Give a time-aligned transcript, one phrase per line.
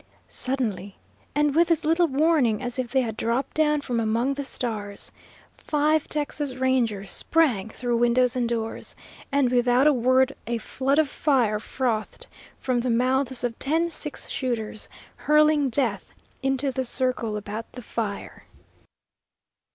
[0.27, 0.95] Suddenly,
[1.35, 5.11] and with as little warning as if they had dropped down from among the stars,
[5.53, 8.95] five Texas Rangers sprang through windows and doors,
[9.31, 12.25] and without a word a flood of fire frothed
[12.57, 16.11] from the mouths of ten six shooters, hurling death
[16.41, 18.45] into the circle about the fire.